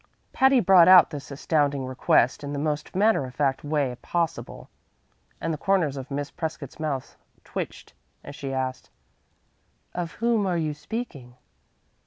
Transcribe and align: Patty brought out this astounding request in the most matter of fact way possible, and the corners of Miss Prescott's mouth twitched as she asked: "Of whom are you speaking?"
Patty 0.33 0.59
brought 0.59 0.87
out 0.87 1.11
this 1.11 1.29
astounding 1.29 1.85
request 1.85 2.43
in 2.43 2.53
the 2.53 2.57
most 2.57 2.95
matter 2.95 3.23
of 3.23 3.35
fact 3.35 3.63
way 3.63 3.95
possible, 4.01 4.67
and 5.39 5.53
the 5.53 5.59
corners 5.59 5.95
of 5.95 6.09
Miss 6.09 6.31
Prescott's 6.31 6.79
mouth 6.79 7.15
twitched 7.43 7.93
as 8.23 8.35
she 8.35 8.51
asked: 8.51 8.89
"Of 9.93 10.13
whom 10.13 10.47
are 10.47 10.57
you 10.57 10.73
speaking?" 10.73 11.35